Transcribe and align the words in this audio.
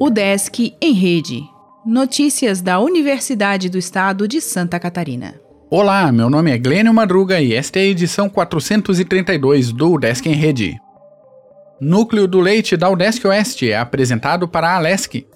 O 0.00 0.08
Desk 0.08 0.74
em 0.80 0.92
Rede. 0.92 1.42
Notícias 1.84 2.60
da 2.60 2.80
Universidade 2.80 3.68
do 3.68 3.78
Estado 3.78 4.26
de 4.26 4.40
Santa 4.40 4.80
Catarina. 4.80 5.34
Olá, 5.70 6.10
meu 6.10 6.28
nome 6.28 6.50
é 6.50 6.58
Glênio 6.58 6.92
Madruga 6.92 7.40
e 7.40 7.54
esta 7.54 7.78
é 7.78 7.82
a 7.82 7.86
edição 7.86 8.28
432 8.28 9.72
do 9.72 9.98
Desk 9.98 10.26
em 10.26 10.34
Rede. 10.34 10.80
Núcleo 11.80 12.26
do 12.26 12.40
Leite 12.40 12.76
da 12.76 12.90
UDESC 12.90 13.26
Oeste 13.26 13.70
é 13.70 13.78
apresentado 13.78 14.48
para 14.48 14.68
a 14.68 14.76
Alesc. 14.76 15.26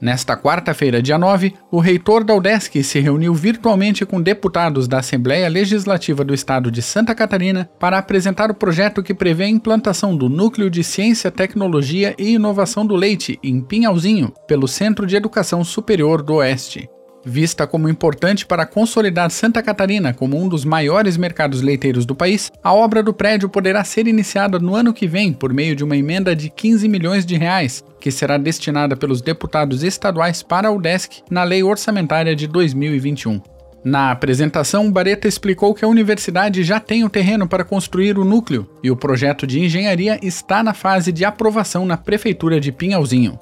Nesta 0.00 0.36
quarta-feira, 0.36 1.00
dia 1.00 1.16
9, 1.16 1.54
o 1.70 1.80
reitor 1.80 2.22
da 2.22 2.34
UDESC 2.34 2.82
se 2.82 3.00
reuniu 3.00 3.34
virtualmente 3.34 4.04
com 4.04 4.20
deputados 4.20 4.86
da 4.86 4.98
Assembleia 4.98 5.48
Legislativa 5.48 6.22
do 6.22 6.34
Estado 6.34 6.70
de 6.70 6.82
Santa 6.82 7.14
Catarina 7.14 7.68
para 7.78 7.98
apresentar 7.98 8.50
o 8.50 8.54
projeto 8.54 9.02
que 9.02 9.14
prevê 9.14 9.44
a 9.44 9.48
implantação 9.48 10.16
do 10.16 10.28
Núcleo 10.28 10.68
de 10.68 10.84
Ciência, 10.84 11.30
Tecnologia 11.30 12.14
e 12.18 12.34
Inovação 12.34 12.84
do 12.84 12.94
Leite, 12.94 13.38
em 13.42 13.60
Pinhalzinho, 13.60 14.32
pelo 14.46 14.68
Centro 14.68 15.06
de 15.06 15.16
Educação 15.16 15.64
Superior 15.64 16.22
do 16.22 16.34
Oeste. 16.34 16.88
Vista 17.28 17.66
como 17.66 17.88
importante 17.88 18.46
para 18.46 18.64
consolidar 18.64 19.28
Santa 19.32 19.60
Catarina 19.60 20.14
como 20.14 20.40
um 20.40 20.48
dos 20.48 20.64
maiores 20.64 21.16
mercados 21.16 21.60
leiteiros 21.60 22.06
do 22.06 22.14
país, 22.14 22.52
a 22.62 22.72
obra 22.72 23.02
do 23.02 23.12
prédio 23.12 23.48
poderá 23.48 23.82
ser 23.82 24.06
iniciada 24.06 24.60
no 24.60 24.76
ano 24.76 24.94
que 24.94 25.08
vem 25.08 25.32
por 25.32 25.52
meio 25.52 25.74
de 25.74 25.82
uma 25.82 25.96
emenda 25.96 26.36
de 26.36 26.48
15 26.48 26.88
milhões 26.88 27.26
de 27.26 27.36
reais, 27.36 27.82
que 28.00 28.12
será 28.12 28.38
destinada 28.38 28.96
pelos 28.96 29.20
deputados 29.20 29.82
estaduais 29.82 30.40
para 30.40 30.70
o 30.70 30.80
DESC 30.80 31.24
na 31.28 31.42
Lei 31.42 31.64
Orçamentária 31.64 32.36
de 32.36 32.46
2021. 32.46 33.40
Na 33.84 34.12
apresentação, 34.12 34.88
Bareta 34.88 35.26
explicou 35.26 35.74
que 35.74 35.84
a 35.84 35.88
universidade 35.88 36.62
já 36.62 36.78
tem 36.78 37.02
o 37.02 37.10
terreno 37.10 37.48
para 37.48 37.64
construir 37.64 38.16
o 38.16 38.24
núcleo 38.24 38.70
e 38.84 38.90
o 38.90 38.96
projeto 38.96 39.48
de 39.48 39.58
engenharia 39.58 40.16
está 40.22 40.62
na 40.62 40.74
fase 40.74 41.10
de 41.10 41.24
aprovação 41.24 41.84
na 41.84 41.96
Prefeitura 41.96 42.60
de 42.60 42.70
Pinhalzinho. 42.70 43.36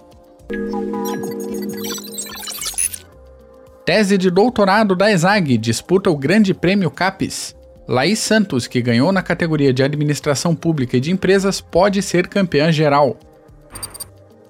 Tese 3.84 4.16
de 4.16 4.30
doutorado 4.30 4.96
da 4.96 5.12
ESAG 5.12 5.58
disputa 5.58 6.08
o 6.08 6.16
Grande 6.16 6.54
Prêmio 6.54 6.90
CAPES. 6.90 7.54
Laís 7.86 8.18
Santos, 8.18 8.66
que 8.66 8.80
ganhou 8.80 9.12
na 9.12 9.20
categoria 9.20 9.74
de 9.74 9.82
Administração 9.82 10.56
Pública 10.56 10.96
e 10.96 11.00
de 11.00 11.10
Empresas, 11.10 11.60
pode 11.60 12.00
ser 12.00 12.26
campeã 12.26 12.72
geral. 12.72 13.18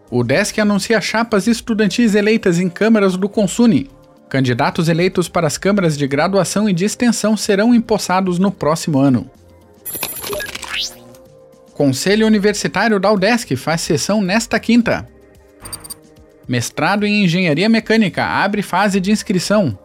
O 0.08 0.22
DESC 0.22 0.60
anuncia 0.60 1.00
chapas 1.00 1.48
estudantis 1.48 2.14
eleitas 2.14 2.60
em 2.60 2.68
câmaras 2.68 3.16
do 3.16 3.28
Consune. 3.28 3.90
Candidatos 4.28 4.88
eleitos 4.88 5.28
para 5.28 5.48
as 5.48 5.58
câmaras 5.58 5.98
de 5.98 6.06
graduação 6.06 6.68
e 6.68 6.72
de 6.72 6.84
extensão 6.84 7.36
serão 7.36 7.74
empossados 7.74 8.38
no 8.38 8.52
próximo 8.52 9.00
ano. 9.00 9.28
Conselho 11.72 12.24
Universitário 12.24 13.00
da 13.00 13.10
UDESC 13.10 13.56
faz 13.56 13.80
sessão 13.80 14.22
nesta 14.22 14.60
quinta. 14.60 15.08
Mestrado 16.46 17.06
em 17.06 17.24
Engenharia 17.24 17.68
Mecânica 17.68 18.24
abre 18.24 18.62
fase 18.62 19.00
de 19.00 19.10
inscrição. 19.10 19.76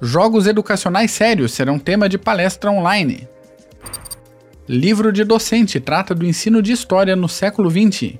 Jogos 0.00 0.46
educacionais 0.46 1.10
sérios 1.10 1.52
serão 1.52 1.78
tema 1.78 2.08
de 2.08 2.16
palestra 2.16 2.70
online. 2.70 3.28
Livro 4.68 5.12
de 5.12 5.24
docente 5.24 5.80
trata 5.80 6.14
do 6.14 6.24
ensino 6.26 6.62
de 6.62 6.72
história 6.72 7.16
no 7.16 7.28
século 7.28 7.70
XX. 7.70 8.14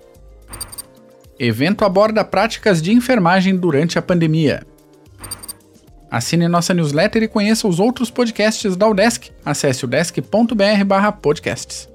Evento 1.38 1.84
aborda 1.84 2.24
práticas 2.24 2.80
de 2.80 2.92
enfermagem 2.92 3.54
durante 3.56 3.98
a 3.98 4.02
pandemia. 4.02 4.66
Assine 6.10 6.48
nossa 6.48 6.72
newsletter 6.72 7.22
e 7.22 7.28
conheça 7.28 7.68
os 7.68 7.78
outros 7.78 8.10
podcasts 8.10 8.74
da 8.74 8.88
UDESC. 8.88 9.32
Acesse 9.44 9.84
udesc.br/podcasts. 9.84 11.94